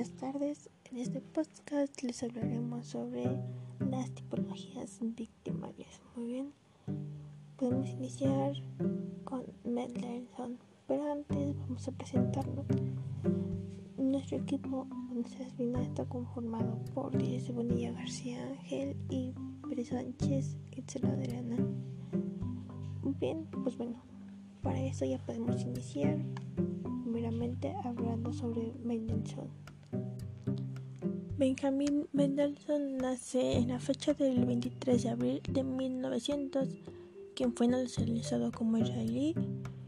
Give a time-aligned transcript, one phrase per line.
[0.00, 0.70] buenas tardes.
[0.90, 3.38] En este podcast les hablaremos sobre
[3.90, 6.00] las tipologías victimarias.
[6.16, 6.52] Muy bien,
[7.58, 8.54] podemos iniciar
[9.24, 10.58] con Mendelssohn,
[10.88, 12.64] pero antes vamos a presentarnos.
[13.98, 14.86] Nuestro equipo
[15.58, 19.34] Vina está conformado por Díaz Bonilla García Ángel y
[19.68, 21.58] Pérez Sánchez Itzela Adriana.
[23.20, 24.00] Bien, pues bueno,
[24.62, 26.16] para eso ya podemos iniciar
[27.02, 29.59] primeramente hablando sobre Mendelssohn.
[31.40, 36.68] Benjamin Mendelssohn nace en la fecha del 23 de abril de 1900,
[37.34, 39.34] quien fue nacionalizado como israelí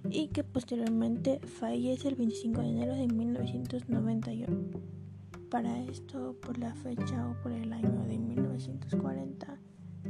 [0.08, 4.70] y que posteriormente fallece el 25 de enero de 1991.
[5.50, 9.60] Para esto, por la fecha o por el año de 1940,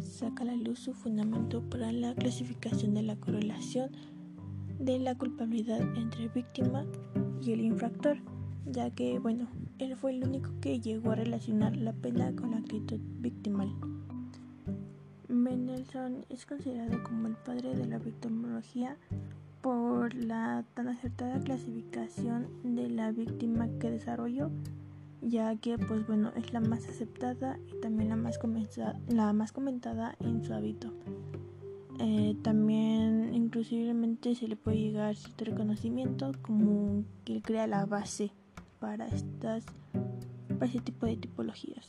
[0.00, 3.91] saca a la luz su fundamento para la clasificación de la correlación
[4.78, 6.86] de la culpabilidad entre víctima
[7.42, 8.19] y el infractor,
[8.66, 12.58] ya que, bueno, él fue el único que llegó a relacionar la pena con la
[12.58, 13.72] actitud victimal.
[15.28, 18.96] Mendelssohn es considerado como el padre de la victimología
[19.62, 24.50] por la tan acertada clasificación de la víctima que desarrolló,
[25.22, 28.38] ya que pues bueno es la más aceptada y también la más,
[29.08, 30.92] la más comentada en su hábito.
[31.98, 38.33] Eh, también inclusivamente se le puede llegar cierto reconocimiento como que él crea la base
[38.83, 39.64] para estas
[40.48, 41.86] para este tipo de tipologías.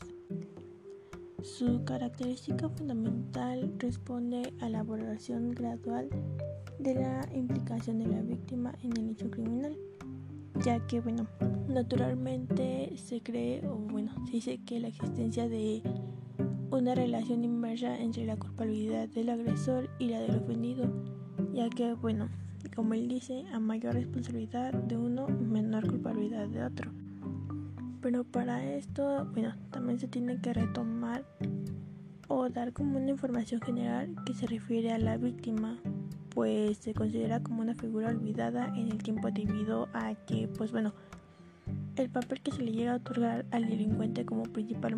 [1.42, 6.08] Su característica fundamental responde a la valoración gradual
[6.78, 9.76] de la implicación de la víctima en el hecho criminal,
[10.64, 11.26] ya que bueno,
[11.68, 15.82] naturalmente se cree o bueno, se dice que la existencia de
[16.70, 20.88] una relación inversa entre la culpabilidad del agresor y la del ofendido,
[21.52, 22.28] ya que, bueno,
[22.74, 26.90] como él dice, a mayor responsabilidad de uno, menor culpabilidad de otro.
[28.00, 31.24] Pero para esto, bueno, también se tiene que retomar
[32.28, 35.78] o dar como una información general que se refiere a la víctima,
[36.30, 40.92] pues se considera como una figura olvidada en el tiempo debido a que, pues bueno,
[41.96, 44.96] el papel que se le llega a otorgar al delincuente como principal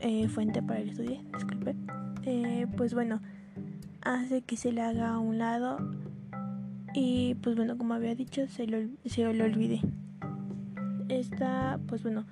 [0.00, 1.76] eh, fuente para el estudio, disculpe,
[2.24, 3.20] eh, pues bueno,
[4.00, 5.78] hace que se le haga a un lado
[6.94, 9.80] y pues bueno, como había dicho, se lo, se lo olvide.
[11.08, 12.26] Esta, pues bueno,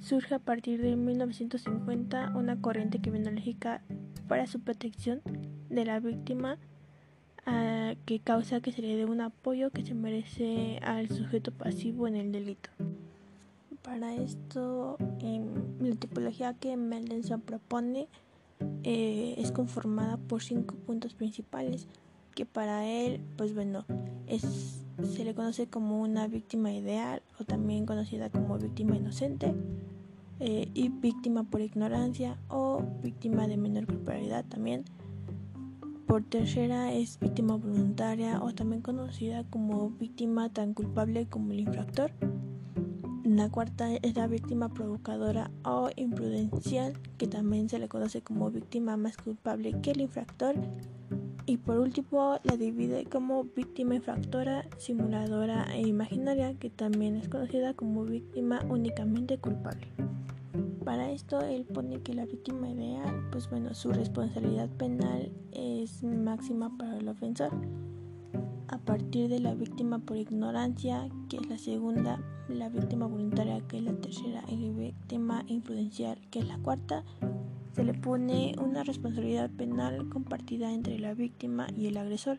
[0.00, 3.82] surge a partir de 1950 una corriente criminológica
[4.28, 5.20] para su protección
[5.68, 6.58] de la víctima
[7.46, 12.08] uh, que causa que se le dé un apoyo que se merece al sujeto pasivo
[12.08, 12.70] en el delito.
[13.82, 14.96] Para esto,
[15.80, 18.06] la tipología que Mendelssohn propone
[18.84, 21.88] eh, es conformada por cinco puntos principales
[22.32, 23.84] que para él, pues bueno,
[24.26, 24.84] es,
[25.14, 29.54] se le conoce como una víctima ideal o también conocida como víctima inocente
[30.40, 34.84] eh, y víctima por ignorancia o víctima de menor culpabilidad también.
[36.06, 42.12] Por tercera es víctima voluntaria o también conocida como víctima tan culpable como el infractor.
[43.24, 48.96] La cuarta es la víctima provocadora o imprudencial, que también se le conoce como víctima
[48.96, 50.56] más culpable que el infractor.
[51.44, 57.74] Y por último, la divide como víctima infractora, simuladora e imaginaria, que también es conocida
[57.74, 59.86] como víctima únicamente culpable.
[60.84, 66.76] Para esto, él pone que la víctima ideal, pues bueno, su responsabilidad penal es máxima
[66.76, 67.52] para el ofensor
[68.72, 73.76] a partir de la víctima por ignorancia, que es la segunda, la víctima voluntaria, que
[73.76, 77.04] es la tercera, y la víctima influencial, que es la cuarta,
[77.74, 82.38] se le pone una responsabilidad penal compartida entre la víctima y el agresor.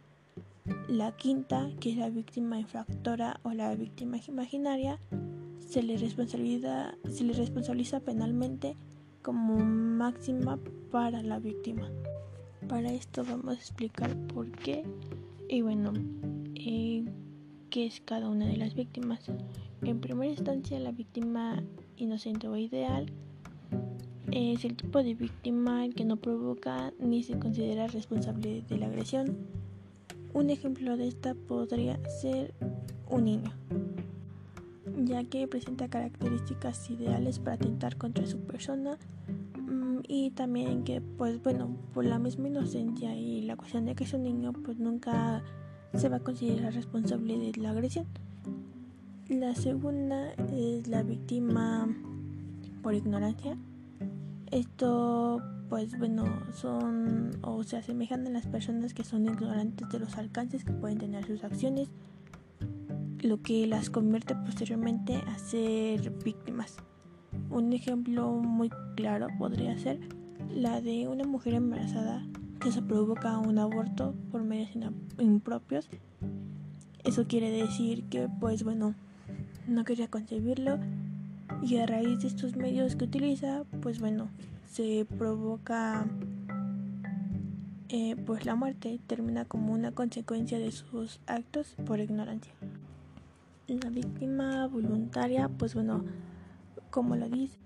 [0.87, 4.99] La quinta, que es la víctima infractora o la víctima imaginaria,
[5.59, 8.75] se le, responsabiliza, se le responsabiliza penalmente
[9.21, 10.59] como máxima
[10.91, 11.89] para la víctima.
[12.67, 14.83] Para esto vamos a explicar por qué
[15.49, 15.93] y bueno,
[16.55, 17.03] eh,
[17.69, 19.19] ¿qué es cada una de las víctimas?
[19.81, 21.61] En primera instancia, la víctima
[21.97, 23.11] inocente o ideal
[24.31, 29.37] es el tipo de víctima que no provoca ni se considera responsable de la agresión.
[30.33, 32.53] Un ejemplo de esta podría ser
[33.09, 33.51] un niño,
[35.03, 38.97] ya que presenta características ideales para atentar contra su persona
[39.61, 44.05] mm, y también que pues bueno por la misma inocencia y la cuestión de que
[44.05, 45.43] es un niño pues nunca
[45.93, 48.07] se va a considerar responsable de la agresión.
[49.29, 51.87] La segunda es la víctima
[52.81, 53.57] por ignorancia.
[54.53, 60.15] Esto, pues bueno, son o se asemejan a las personas que son ignorantes de los
[60.15, 61.89] alcances que pueden tener sus acciones,
[63.23, 66.77] lo que las convierte posteriormente a ser víctimas.
[67.49, 69.99] un ejemplo muy claro podría ser
[70.53, 72.23] la de una mujer embarazada
[72.61, 74.69] que se provoca un aborto por medios
[75.17, 75.89] impropios.
[77.03, 78.93] Eso quiere decir que, pues bueno,
[79.67, 80.77] no quería concebirlo
[81.61, 84.29] y a raíz de estos medios que utiliza, pues bueno,
[84.71, 86.05] se provoca
[87.95, 92.51] eh, pues la muerte termina como una consecuencia de sus actos por ignorancia.
[93.67, 96.03] La víctima voluntaria, pues bueno,
[96.89, 97.59] como lo dice,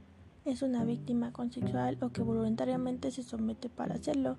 [0.44, 4.38] es una víctima consexual o que voluntariamente se somete para hacerlo,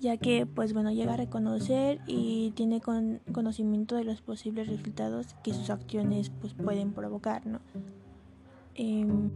[0.00, 5.52] ya que pues bueno llega a reconocer y tiene conocimiento de los posibles resultados que
[5.52, 7.58] sus acciones pues pueden provocar, ¿no?
[8.78, 9.30] Em,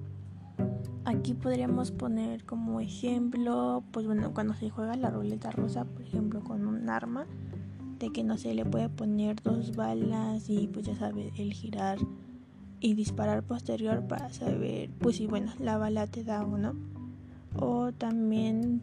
[1.07, 6.45] aquí podríamos poner como ejemplo, pues bueno, cuando se juega la ruleta rosa, por ejemplo,
[6.45, 7.27] con un arma,
[7.99, 11.99] de que no se le puede poner dos balas y pues ya sabe, el girar
[12.81, 16.75] y disparar posterior para saber, pues si bueno, la bala te da o no.
[17.59, 18.83] O también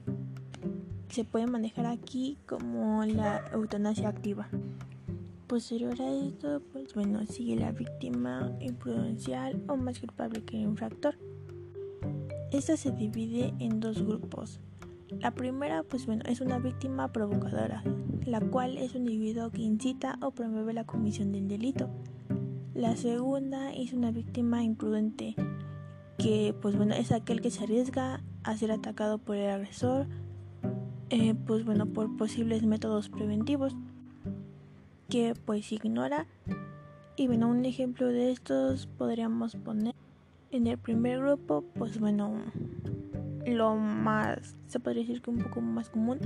[1.10, 4.48] se puede manejar aquí como la eutanasia activa.
[5.48, 11.16] Posterior a esto, pues bueno, sigue la víctima imprudencial o más culpable que el infractor.
[12.52, 14.60] Esta se divide en dos grupos.
[15.22, 17.82] La primera, pues bueno, es una víctima provocadora,
[18.26, 21.90] la cual es un individuo que incita o promueve la comisión del delito.
[22.74, 25.34] La segunda es una víctima imprudente,
[26.18, 30.08] que pues bueno, es aquel que se arriesga a ser atacado por el agresor,
[31.10, 33.78] eh, pues bueno, por posibles métodos preventivos,
[35.10, 36.28] que pues ignora.
[37.16, 39.96] Y bueno, un ejemplo de estos podríamos poner
[40.52, 42.42] en el primer grupo, pues bueno,
[43.46, 46.20] lo más, se podría decir que un poco más común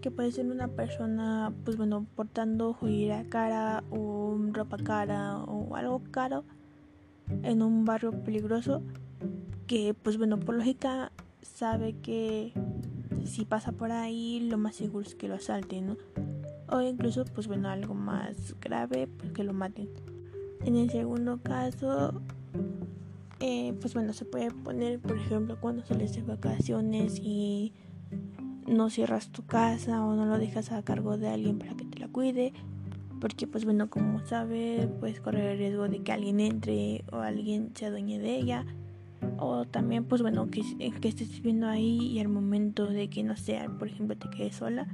[0.00, 6.02] que puede ser una persona, pues bueno, portando joyería cara o ropa cara o algo
[6.10, 6.44] caro
[7.42, 8.82] en un barrio peligroso
[9.66, 12.52] que, pues bueno, por lógica sabe que
[13.24, 15.96] si pasa por ahí lo más seguro es que lo asalten, ¿no?
[16.70, 19.88] O incluso, pues bueno, algo más grave, pues que lo maten.
[20.64, 22.22] En el segundo caso,
[23.40, 27.72] eh, pues bueno, se puede poner, por ejemplo, cuando sales de vacaciones y
[28.66, 31.98] no cierras tu casa o no lo dejas a cargo de alguien para que te
[31.98, 32.52] la cuide.
[33.20, 37.72] Porque pues bueno, como sabes, puedes correr el riesgo de que alguien entre o alguien
[37.74, 38.64] se adueñe de ella.
[39.38, 40.62] O también pues bueno, que,
[41.00, 44.56] que estés viviendo ahí y al momento de que no sea, por ejemplo, te quedes
[44.56, 44.86] sola,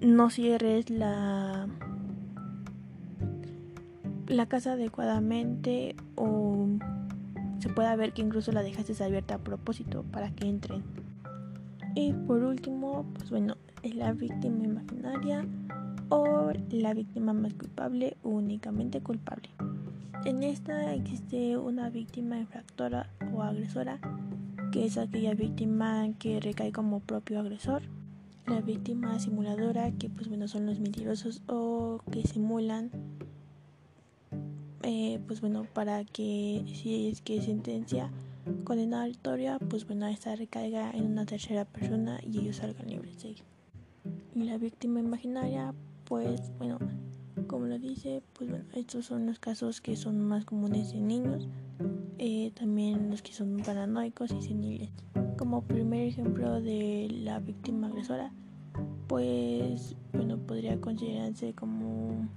[0.00, 1.68] no cierres la
[4.30, 6.68] la casa adecuadamente o
[7.58, 10.82] se puede ver que incluso la dejaste abierta a propósito para que entren.
[11.94, 15.44] Y por último, pues bueno, es la víctima imaginaria
[16.08, 19.50] o la víctima más culpable o únicamente culpable.
[20.24, 23.98] En esta existe una víctima infractora o agresora,
[24.70, 27.82] que es aquella víctima que recae como propio agresor.
[28.46, 32.90] La víctima simuladora, que pues bueno son los mentirosos o que simulan,
[34.82, 38.10] eh, pues bueno, para que si es que sentencia
[38.64, 43.36] condenatoria, pues bueno, esta recaiga en una tercera persona y ellos salgan libres de
[44.34, 46.78] Y la víctima imaginaria, pues bueno,
[47.46, 51.48] como lo dice, pues bueno, estos son los casos que son más comunes en niños,
[52.18, 54.90] eh, también los que son paranoicos y seniles.
[55.38, 58.32] Como primer ejemplo de la víctima agresora,
[59.06, 62.28] pues bueno, podría considerarse como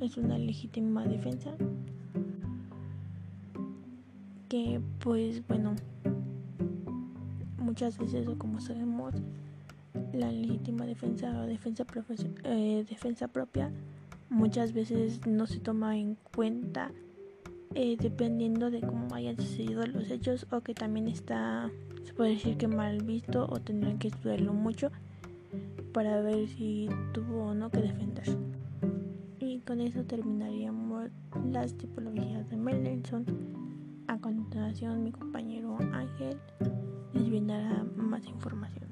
[0.00, 1.54] es una legítima defensa
[4.48, 5.76] que pues bueno
[7.56, 9.14] muchas veces como sabemos
[10.12, 11.84] la legítima defensa o defensa,
[12.44, 13.70] eh, defensa propia
[14.28, 16.90] muchas veces no se toma en cuenta
[17.74, 21.70] eh, dependiendo de cómo hayan sucedido los hechos o que también está
[22.04, 24.90] se puede decir que mal visto o tendrán que estudiarlo mucho
[25.92, 28.26] para ver si tuvo o no que defender
[29.38, 31.10] y con eso terminaríamos
[31.50, 33.24] las tipologías de Mendelssohn
[34.08, 36.38] a continuación, mi compañero Ángel
[37.14, 38.91] les brindará más información.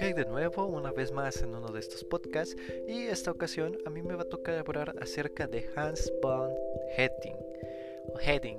[0.00, 2.56] De nuevo, una vez más en uno de estos podcasts,
[2.88, 6.50] y esta ocasión a mí me va a tocar hablar acerca de Hans von
[6.96, 7.36] Hetting,
[8.20, 8.58] Hedding,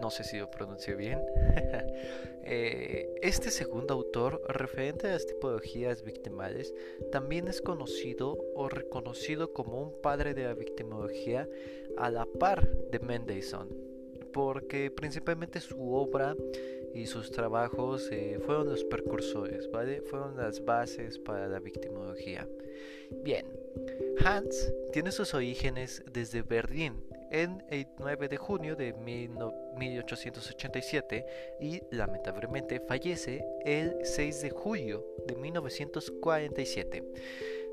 [0.00, 1.20] no sé si lo pronuncié bien.
[2.50, 6.72] Eh, este segundo autor, referente a las tipologías victimales,
[7.12, 11.46] también es conocido o reconocido como un padre de la victimología
[11.98, 13.68] a la par de Mendelssohn,
[14.32, 16.34] porque principalmente su obra
[16.94, 20.02] y sus trabajos eh, fueron los precursores, ¿vale?
[20.02, 22.46] Fueron las bases para la victimología.
[23.22, 23.46] Bien,
[24.24, 31.26] Hans tiene sus orígenes desde Berlín en el 9 de junio de 1887
[31.60, 37.02] y lamentablemente fallece el 6 de julio de 1947.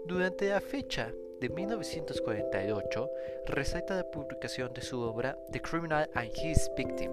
[0.05, 3.09] Durante la fecha de 1948
[3.47, 7.11] resalta la publicación de su obra The Criminal and His Victim.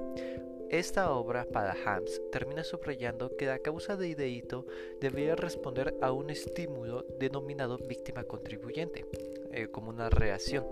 [0.72, 4.66] Esta obra para Hans termina subrayando que la causa del delito
[5.02, 9.04] debería responder a un estímulo denominado víctima contribuyente,
[9.50, 10.64] eh, como una reacción.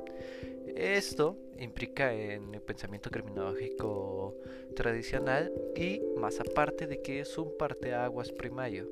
[0.75, 4.39] Esto implica en el pensamiento criminológico
[4.75, 8.89] tradicional y más aparte de que es un parteaguas primario.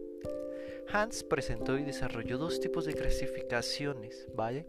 [0.93, 4.67] Hans presentó y desarrolló dos tipos de clasificaciones, ¿vale?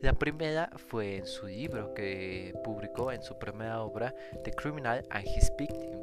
[0.00, 4.14] La primera fue en su libro que publicó en su primera obra,
[4.44, 5.98] The Criminal and His Victim,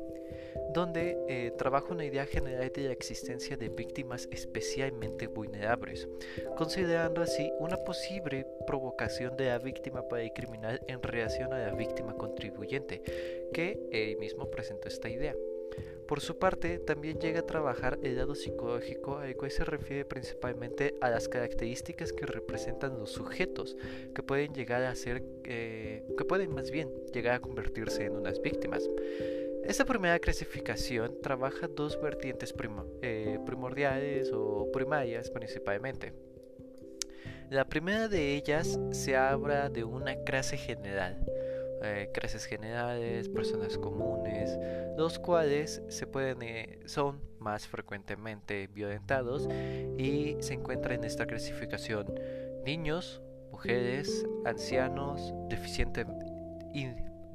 [0.74, 6.10] donde eh, trabaja una idea general de la existencia de víctimas especialmente vulnerables,
[6.58, 11.74] considerando así una posible provocación de la víctima para el criminal en relación a la
[11.74, 13.02] víctima contribuyente,
[13.54, 15.36] que él mismo presentó esta idea.
[16.08, 20.94] Por su parte, también llega a trabajar el lado psicológico, al cual se refiere principalmente
[21.02, 23.76] a las características que representan los sujetos,
[24.14, 28.40] que pueden llegar a ser, eh, que pueden más bien llegar a convertirse en unas
[28.40, 28.88] víctimas.
[29.64, 32.54] Esta primera clasificación trabaja dos vertientes
[33.02, 36.14] eh, primordiales o primarias principalmente.
[37.50, 41.26] La primera de ellas se habla de una clase general,
[41.86, 42.12] eh,
[42.46, 44.58] generales, personas comunes,
[44.98, 49.48] los cuales se pueden, eh, son más frecuentemente violentados
[49.98, 52.08] y se encuentra en esta clasificación
[52.66, 56.08] niños, mujeres, ancianos, deficientes,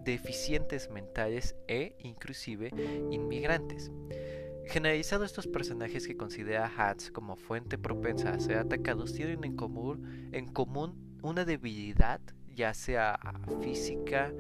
[0.04, 2.70] deficientes mentales e inclusive
[3.10, 3.90] inmigrantes.
[4.66, 9.56] Generalizado estos personajes que considera Hans como fuente propensa a ser atacados tienen en
[10.32, 12.20] en común una debilidad
[12.54, 13.18] ya sea
[13.60, 14.32] física,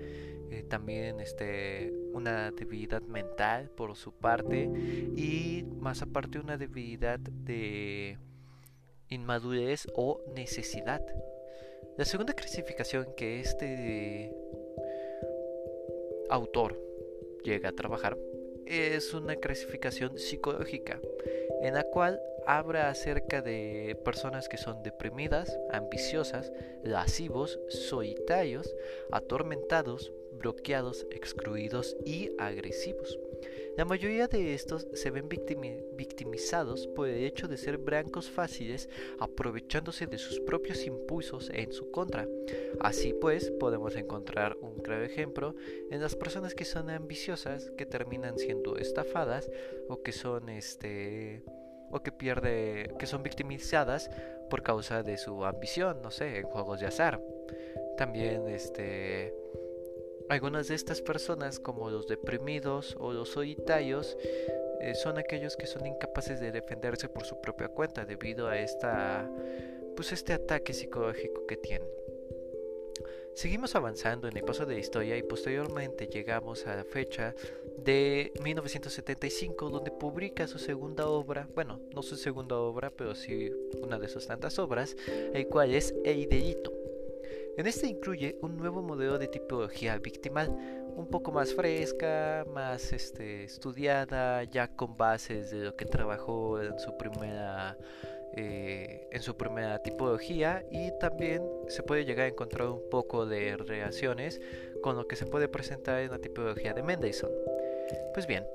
[0.50, 4.64] eh, también este, una debilidad mental por su parte
[5.16, 8.18] y más aparte una debilidad de
[9.08, 11.02] inmadurez o necesidad.
[11.96, 14.32] La segunda clasificación que este
[16.30, 16.80] autor
[17.44, 18.16] llega a trabajar
[18.66, 21.00] es una clasificación psicológica
[21.62, 28.74] en la cual habla acerca de personas que son deprimidas, ambiciosas, lascivos, solitarios,
[29.10, 33.18] atormentados, bloqueados, excluidos y agresivos.
[33.76, 40.06] La mayoría de estos se ven victimizados por el hecho de ser blancos fáciles, aprovechándose
[40.06, 42.28] de sus propios impulsos en su contra.
[42.80, 45.54] Así pues, podemos encontrar un claro ejemplo
[45.90, 49.50] en las personas que son ambiciosas, que terminan siendo estafadas
[49.88, 51.42] o que son este
[51.90, 54.10] o que pierde que son victimizadas
[54.48, 57.20] por causa de su ambición, no sé, en juegos de azar.
[57.96, 59.34] También este
[60.30, 64.16] algunas de estas personas, como los deprimidos o los solitarios,
[64.80, 69.28] eh, son aquellos que son incapaces de defenderse por su propia cuenta debido a esta,
[69.96, 71.99] pues este ataque psicológico que tienen.
[73.34, 77.34] Seguimos avanzando en el paso de la historia y posteriormente llegamos a la fecha
[77.78, 83.50] de 1975 donde publica su segunda obra, bueno, no su segunda obra, pero sí
[83.82, 84.96] una de sus tantas obras,
[85.32, 86.28] el cual es El.
[87.56, 90.48] En este incluye un nuevo modelo de tipología victimal,
[90.96, 96.78] un poco más fresca, más este, estudiada, ya con bases de lo que trabajó en
[96.78, 97.76] su primera
[98.34, 103.56] eh, en su primera tipología y también se puede llegar a encontrar un poco de
[103.56, 104.40] reacciones
[104.82, 107.32] con lo que se puede presentar en la tipología de Mendelssohn.
[108.14, 108.46] Pues bien,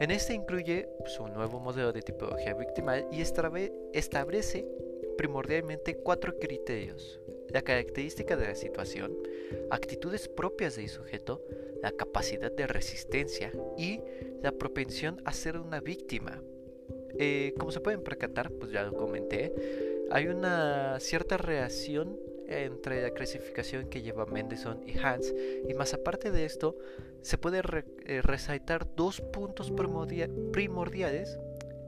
[0.00, 4.66] en este incluye su nuevo modelo de tipología victimal y establece
[5.16, 7.20] primordialmente cuatro criterios
[7.50, 9.16] la característica de la situación,
[9.70, 11.42] actitudes propias del sujeto,
[11.82, 14.00] la capacidad de resistencia y
[14.42, 16.42] la propensión a ser una víctima.
[17.18, 19.52] Eh, como se pueden percatar, pues ya lo comenté,
[20.10, 22.18] hay una cierta reacción
[22.48, 25.34] entre la clasificación que lleva Mendelssohn y Hans
[25.68, 26.76] y más aparte de esto
[27.22, 27.60] se puede
[28.06, 29.72] eh, resaltar dos puntos
[30.52, 31.38] primordiales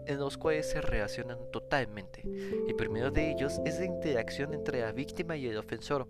[0.06, 2.22] en los cuales se relacionan totalmente.
[2.66, 6.08] El primero de ellos es la interacción entre la víctima y el ofensor,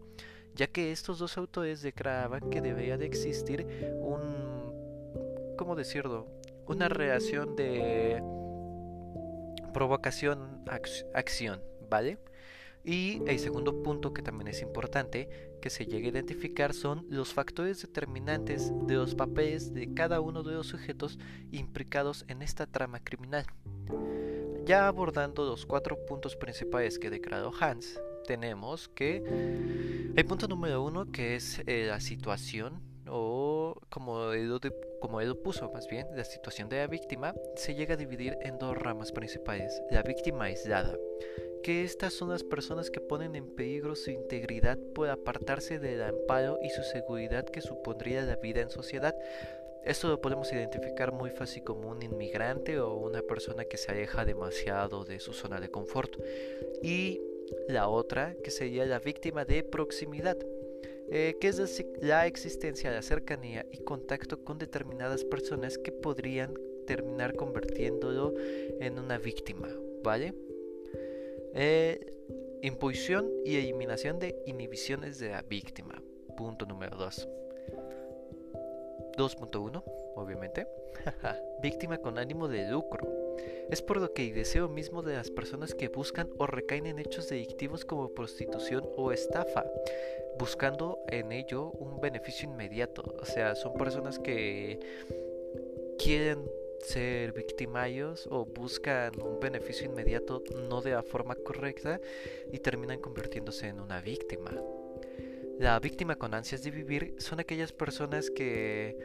[0.54, 3.66] ya que estos dos autores declaraban que debería de existir
[4.00, 4.58] un
[5.58, 6.26] ¿cómo decirlo?
[6.66, 8.22] Una reacción de
[9.72, 12.18] provocación-acción, ¿vale?
[12.84, 15.28] Y el segundo punto que también es importante
[15.60, 20.42] que se llegue a identificar son los factores determinantes de los papeles de cada uno
[20.42, 21.18] de los sujetos
[21.50, 23.44] implicados en esta trama criminal.
[24.64, 29.22] Ya abordando los cuatro puntos principales que declaró Hans, tenemos que
[30.14, 34.60] el punto número uno que es eh, la situación o como Edu,
[35.00, 38.58] como Edu puso más bien, la situación de la víctima se llega a dividir en
[38.58, 39.82] dos ramas principales.
[39.90, 40.96] La víctima aislada,
[41.62, 46.58] que estas son las personas que ponen en peligro su integridad por apartarse del amparo
[46.62, 49.14] y su seguridad que supondría la vida en sociedad.
[49.84, 54.24] Esto lo podemos identificar muy fácil como un inmigrante o una persona que se aleja
[54.24, 56.16] demasiado de su zona de confort.
[56.82, 57.20] Y
[57.68, 60.36] la otra, que sería la víctima de proximidad,
[61.10, 66.54] eh, que es la existencia de cercanía y contacto con determinadas personas que podrían
[66.86, 68.34] terminar convirtiéndolo
[68.80, 69.68] en una víctima,
[70.02, 70.34] ¿vale?
[71.54, 72.14] Eh,
[73.44, 76.02] y eliminación de inhibiciones de la víctima.
[76.36, 77.28] Punto número 2.
[79.16, 79.82] 2.1,
[80.20, 80.66] obviamente.
[81.62, 83.06] víctima con ánimo de lucro.
[83.70, 86.98] Es por lo que el deseo mismo de las personas que buscan o recaen en
[86.98, 89.64] hechos delictivos como prostitución o estafa,
[90.38, 93.02] buscando en ello un beneficio inmediato.
[93.20, 94.80] O sea, son personas que
[95.98, 102.00] quieren ser victimarios o buscan un beneficio inmediato no de la forma correcta
[102.52, 104.52] y terminan convirtiéndose en una víctima.
[105.58, 108.96] La víctima con ansias de vivir son aquellas personas que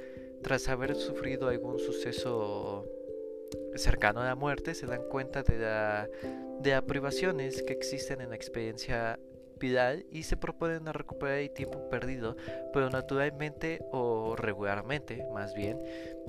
[0.44, 2.86] tras haber sufrido algún suceso
[3.76, 6.08] cercano a la muerte se dan cuenta de la,
[6.60, 9.20] de las privaciones que existen en la experiencia
[10.12, 12.36] y se proponen a recuperar el tiempo perdido,
[12.74, 15.80] pero naturalmente o regularmente más bien,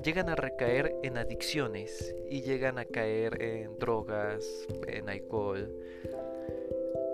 [0.04, 4.46] llegan a recaer en adicciones y llegan a caer en drogas,
[4.86, 5.68] en alcohol.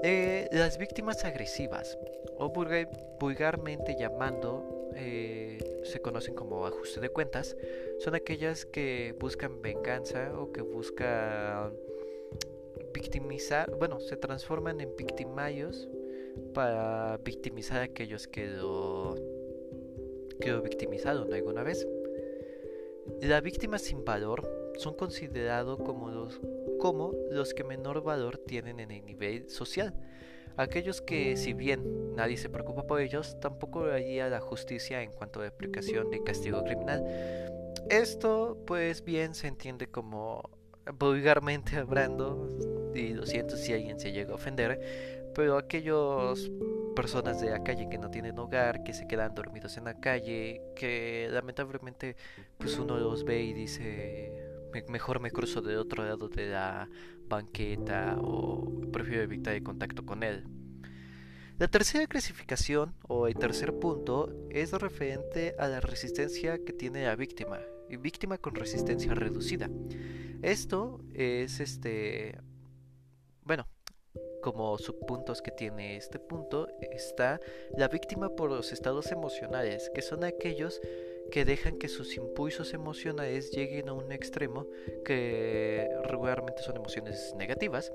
[0.03, 1.97] Eh, las víctimas agresivas,
[2.37, 2.53] o
[3.19, 7.57] vulgarmente llamando, eh, se conocen como ajuste de cuentas,
[7.99, 11.73] son aquellas que buscan venganza o que buscan
[12.93, 15.89] victimizar, bueno, se transforman en victimarios
[16.55, 19.17] para victimizar a aquellos que lo
[20.41, 21.87] quedó victimizado alguna vez.
[23.21, 26.41] Las víctimas sin valor son considerados como los,
[26.79, 29.95] como los que menor valor tienen en el nivel social.
[30.57, 35.41] Aquellos que, si bien nadie se preocupa por ellos, tampoco haría la justicia en cuanto
[35.41, 37.05] a aplicación de castigo criminal.
[37.89, 40.51] Esto, pues bien, se entiende como
[40.99, 42.49] vulgarmente hablando,
[42.95, 44.81] y lo siento si alguien se llega a ofender,
[45.35, 46.51] pero aquellos
[46.95, 50.61] personas de la calle que no tienen hogar, que se quedan dormidos en la calle,
[50.75, 52.17] que lamentablemente
[52.59, 54.40] pues uno los ve y dice
[54.89, 56.89] mejor me cruzo del otro lado de la
[57.29, 60.45] banqueta o prefiero evitar el contacto con él.
[61.59, 67.17] La tercera clasificación o el tercer punto es referente a la resistencia que tiene la
[67.17, 69.69] víctima, y víctima con resistencia reducida.
[70.43, 72.39] Esto es este
[73.43, 73.67] bueno,
[74.43, 77.41] como subpuntos que tiene este punto está
[77.77, 80.81] la víctima por los estados emocionales, que son aquellos
[81.31, 84.67] que dejan que sus impulsos emocionales lleguen a un extremo,
[85.05, 87.93] que regularmente son emociones negativas,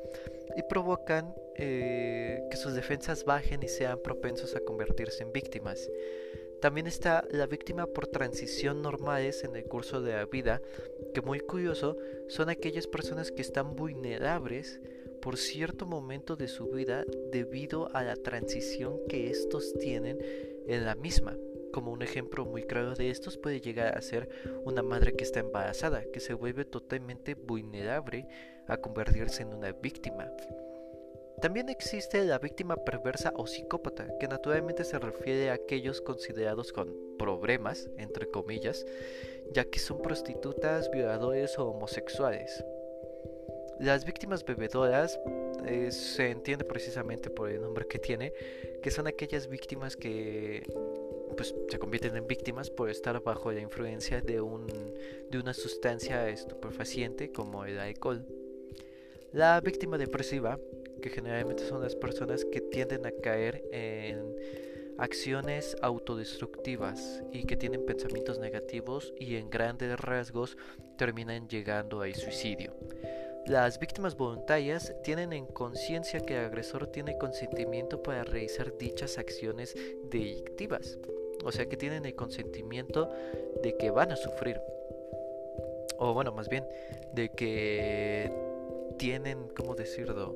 [0.56, 5.90] y provocan eh, que sus defensas bajen y sean propensos a convertirse en víctimas.
[6.62, 10.62] También está la víctima por transición normales en el curso de la vida,
[11.14, 14.80] que muy curioso son aquellas personas que están vulnerables
[15.22, 20.20] por cierto momento de su vida debido a la transición que estos tienen
[20.68, 21.36] en la misma.
[21.76, 24.30] Como un ejemplo muy claro de estos puede llegar a ser
[24.64, 28.30] una madre que está embarazada, que se vuelve totalmente vulnerable
[28.70, 30.32] a convertirse en una víctima.
[31.42, 36.96] También existe la víctima perversa o psicópata, que naturalmente se refiere a aquellos considerados con
[37.20, 38.86] problemas, entre comillas,
[39.52, 42.64] ya que son prostitutas, violadores o homosexuales.
[43.82, 45.20] Las víctimas bebedoras
[45.66, 48.32] eh, se entiende precisamente por el nombre que tiene,
[48.82, 50.64] que son aquellas víctimas que
[51.36, 54.68] pues se convierten en víctimas por estar bajo la influencia de, un,
[55.30, 58.26] de una sustancia estupefaciente como el alcohol.
[59.32, 60.60] La víctima depresiva,
[61.02, 64.36] que generalmente son las personas que tienden a caer en
[64.98, 70.58] acciones autodestructivas y que tienen pensamientos negativos y en grandes rasgos
[70.98, 72.74] terminan llegando al suicidio.
[73.48, 79.76] Las víctimas voluntarias tienen en conciencia que el agresor tiene consentimiento para realizar dichas acciones
[80.10, 80.98] delictivas,
[81.46, 83.10] o sea que tienen el consentimiento
[83.64, 84.60] de que van a sufrir.
[85.98, 86.66] o bueno, más bien,
[87.14, 88.32] de que
[88.98, 90.36] tienen, ¿cómo decirlo?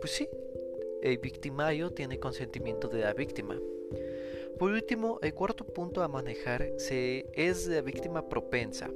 [0.00, 0.28] Pues sí,
[1.02, 3.58] el victimario tiene consentimiento de la víctima.
[4.58, 8.90] Por último, el cuarto punto a manejar se, es la víctima propensa.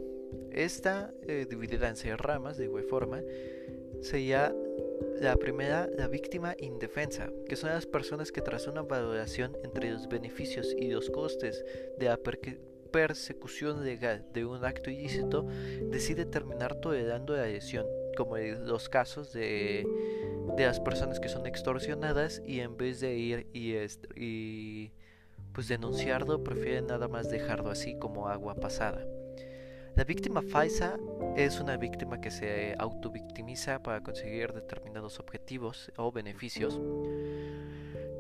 [0.50, 3.22] Esta, eh, dividida en seis ramas de igual forma,
[4.00, 4.54] sería
[5.20, 10.08] la primera, la víctima indefensa, que son las personas que tras una valoración entre los
[10.08, 11.64] beneficios y los costes
[11.98, 12.18] de la
[12.90, 15.46] persecución legal de un acto ilícito,
[15.90, 19.86] decide terminar tolerando la lesión, como en los casos de,
[20.56, 23.74] de las personas que son extorsionadas y en vez de ir y,
[24.16, 24.92] y
[25.52, 29.06] pues denunciarlo, prefieren nada más dejarlo así como agua pasada.
[29.94, 30.98] La víctima falsa
[31.36, 36.80] es una víctima que se autovictimiza para conseguir determinados objetivos o beneficios.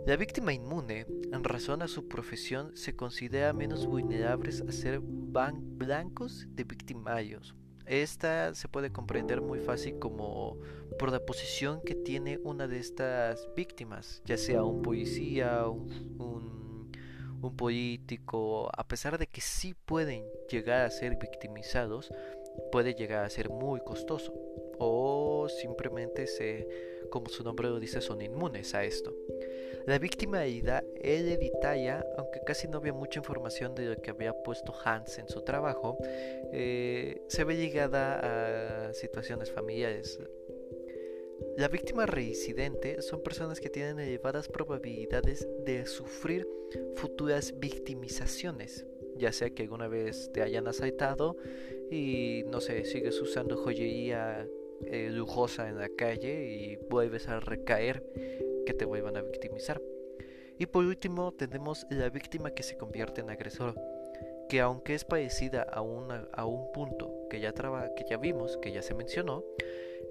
[0.06, 6.46] La víctima inmune, en razón a su profesión, se considera menos vulnerables a ser blancos
[6.50, 7.54] de victimarios.
[7.86, 10.58] Esta se puede comprender muy fácil como
[10.98, 16.61] por la posición que tiene una de estas víctimas, ya sea un policía, un un
[17.50, 22.12] político, a pesar de que sí pueden llegar a ser victimizados,
[22.70, 24.32] puede llegar a ser muy costoso.
[24.78, 26.68] O simplemente se,
[27.10, 29.14] como su nombre lo dice, son inmunes a esto.
[29.86, 35.18] La víctima hereditaria, aunque casi no había mucha información de lo que había puesto Hans
[35.18, 35.98] en su trabajo,
[36.52, 40.20] eh, se ve ligada a situaciones familiares
[41.56, 46.48] la víctima reincidente son personas que tienen elevadas probabilidades de sufrir
[46.94, 48.86] futuras victimizaciones,
[49.16, 51.36] ya sea que alguna vez te hayan asaltado
[51.90, 54.48] y no sé, sigues usando joyería
[54.86, 58.02] eh, lujosa en la calle y vuelves a recaer
[58.64, 59.82] que te vuelvan a victimizar.
[60.58, 63.74] Y por último tenemos la víctima que se convierte en agresor,
[64.48, 68.80] que aunque es parecida a, a un punto que ya, que ya vimos, que ya
[68.80, 69.44] se mencionó,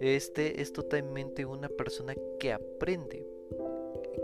[0.01, 3.23] este es totalmente una persona que aprende,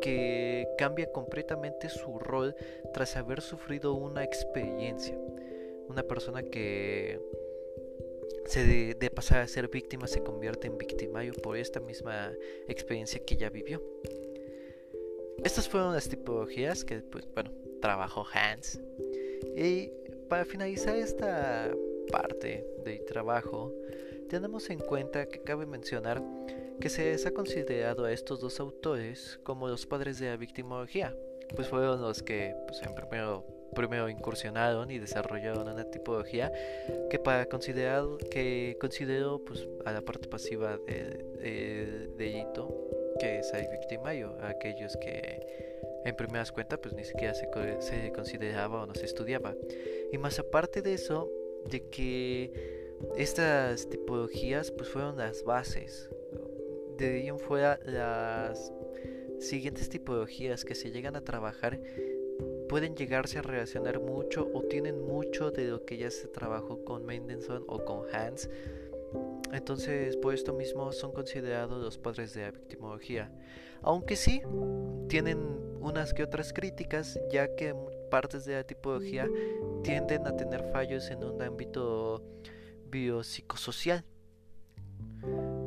[0.02, 2.56] que cambia completamente su rol
[2.94, 5.16] tras haber sufrido una experiencia.
[5.88, 7.22] Una persona que
[8.46, 12.34] se de, pasar a ser víctima se convierte en victimario por esta misma
[12.68, 13.82] experiencia que ya vivió.
[15.44, 18.82] Estas fueron las tipologías que, pues, bueno, trabajó Hans.
[19.56, 19.92] Y
[20.28, 21.72] para finalizar esta
[22.12, 23.72] parte del trabajo,
[24.28, 26.22] tenemos en cuenta que cabe mencionar
[26.80, 31.16] que se les ha considerado a estos dos autores como los padres de la victimología,
[31.56, 36.52] pues fueron los que pues, en primero, primero incursionaron y desarrollaron una tipología
[37.10, 42.88] que para considerar que consideró pues, a la parte pasiva del delito
[43.20, 45.40] que es el victimario, aquellos que
[46.06, 49.56] en primeras cuentas pues ni siquiera se, se consideraba o no se estudiaba.
[50.12, 51.32] Y más aparte de eso,
[51.66, 52.77] de que
[53.16, 56.10] estas tipologías pues fueron las bases.
[56.98, 58.72] De ahí en fuera las
[59.40, 61.80] siguientes tipologías que se llegan a trabajar
[62.68, 67.06] pueden llegarse a relacionar mucho o tienen mucho de lo que ya se trabajó con
[67.06, 68.50] Mendelssohn o con Hans.
[69.54, 73.32] Entonces, por esto mismo son considerados los padres de la victimología.
[73.82, 74.42] Aunque sí,
[75.08, 75.38] tienen
[75.80, 77.74] unas que otras críticas, ya que
[78.10, 79.30] partes de la tipología
[79.84, 82.22] tienden a tener fallos en un ámbito
[82.90, 84.04] biopsicosocial.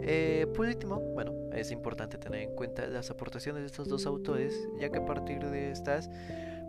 [0.02, 4.68] Eh, por último, bueno, es importante tener en cuenta las aportaciones de estos dos autores,
[4.78, 6.11] ya que a partir de estas,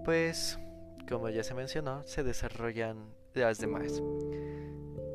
[0.04, 0.60] pues,
[1.08, 2.98] como ya se mencionó, se desarrollan
[3.34, 4.02] las demás.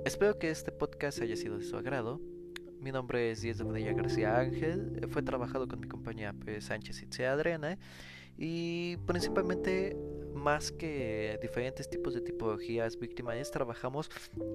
[0.04, 2.20] Espero que este podcast haya sido de su agrado.
[2.80, 5.06] Mi nombre es Díaz de García Ángel.
[5.08, 7.78] Fue trabajado con mi compañía pues, Sánchez Itzea Adriana.
[8.38, 9.96] Y principalmente
[10.36, 14.10] más que diferentes tipos de tipologías victimales, trabajamos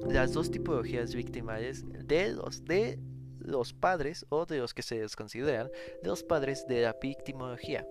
[0.07, 2.99] las dos tipologías victimales de los de
[3.39, 5.69] los padres o de los que se les consideran
[6.01, 7.87] de los padres de la victimología.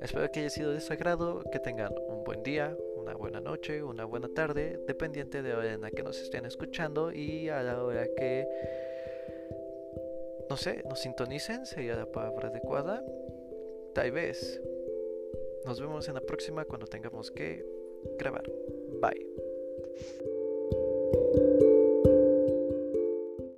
[0.00, 3.82] Espero que haya sido de su agrado, que tengan un buen día, una buena noche,
[3.82, 7.62] una buena tarde, dependiente de la hora en la que nos estén escuchando y a
[7.62, 8.46] la hora que,
[10.50, 13.02] no sé, nos sintonicen, sería la palabra adecuada.
[13.94, 14.60] Tal vez.
[15.64, 17.64] Nos vemos en la próxima cuando tengamos que
[18.18, 18.50] grabar.
[19.00, 19.26] Bye.